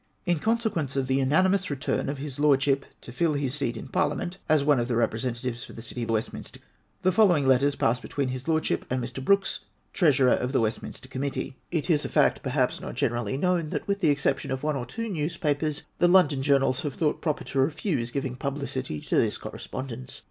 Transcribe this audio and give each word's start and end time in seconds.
In 0.25 0.39
consequence 0.39 0.95
of 0.95 1.05
the 1.05 1.17
unanimous 1.17 1.69
return 1.69 2.09
of 2.09 2.17
his 2.17 2.39
Lordship 2.39 2.85
to 3.01 3.11
fill 3.11 3.33
his 3.33 3.53
seat 3.53 3.77
in 3.77 3.87
Parliament, 3.87 4.39
as 4.49 4.63
one 4.63 4.79
of 4.79 4.87
the 4.87 4.95
representatives 4.95 5.63
for 5.63 5.73
the 5.73 5.81
City 5.83 6.01
of 6.01 6.09
Westminster, 6.09 6.59
the 7.03 7.11
following 7.11 7.47
letters 7.47 7.75
passed 7.75 8.01
between 8.01 8.29
his 8.29 8.47
Lordship 8.47 8.83
and 8.89 8.99
Mr. 8.99 9.23
Brooks, 9.23 9.59
Treasurer 9.93 10.33
of 10.33 10.53
the 10.53 10.59
Westminster 10.59 11.07
Committee. 11.07 11.55
It 11.69 11.87
is 11.87 12.03
a 12.03 12.09
fact, 12.09 12.41
perhaps 12.41 12.81
not 12.81 12.95
generally 12.95 13.37
known, 13.37 13.69
that, 13.69 13.87
with 13.87 13.99
the 13.99 14.09
exception 14.09 14.49
of 14.49 14.63
one 14.63 14.75
or 14.75 14.87
two 14.87 15.07
newspapers, 15.07 15.83
the 15.99 16.07
London 16.07 16.41
journals 16.41 16.81
have 16.81 16.95
thought 16.95 17.21
proper 17.21 17.43
to 17.43 17.59
refuse 17.59 18.09
giving 18.09 18.35
publicity 18.35 18.99
to 19.01 19.15
this 19.17 19.37
correspondence. 19.37 20.19